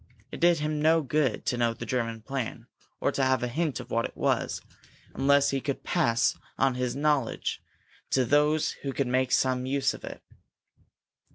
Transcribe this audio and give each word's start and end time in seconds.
It 0.31 0.39
did 0.39 0.57
him 0.61 0.81
no 0.81 1.03
good 1.03 1.45
to 1.45 1.57
know 1.57 1.75
the 1.75 1.85
German 1.85 2.23
plan, 2.23 2.65
or 2.99 3.11
to 3.11 3.23
have 3.23 3.43
a 3.43 3.47
hint 3.47 3.79
of 3.79 3.91
what 3.91 4.05
it 4.05 4.17
was, 4.17 4.59
unless 5.13 5.51
he 5.51 5.61
could 5.61 5.83
pass 5.83 6.35
on 6.57 6.73
his 6.73 6.95
knowledge 6.95 7.61
to 8.09 8.25
those 8.25 8.71
who 8.81 8.93
could 8.93 9.05
make 9.05 9.31
some 9.31 9.67
use 9.67 9.93
of 9.93 10.03
it. 10.03 10.23